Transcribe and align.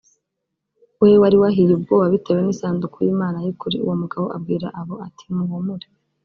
we 1.01 1.09
wari 1.21 1.37
wahiye 1.41 1.71
ubwoba 1.77 2.05
bitewe 2.13 2.39
n 2.43 2.49
isanduku 2.55 2.97
y 3.05 3.09
imana 3.15 3.37
y 3.45 3.49
ukuri 3.53 3.77
uwo 3.85 3.95
mugabo 4.01 4.25
abwira 4.35 4.67
abo 4.79 4.95
ati 5.07 5.25
muhumure 5.35 5.87